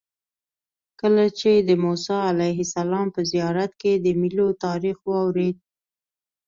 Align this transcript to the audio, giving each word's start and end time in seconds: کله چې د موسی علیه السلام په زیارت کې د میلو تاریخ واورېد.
کله 0.99 1.25
چې 1.39 1.51
د 1.67 1.69
موسی 1.83 2.17
علیه 2.31 2.59
السلام 2.67 3.07
په 3.15 3.21
زیارت 3.31 3.71
کې 3.81 3.93
د 3.97 4.07
میلو 4.21 4.47
تاریخ 4.63 4.97
واورېد. 5.07 5.57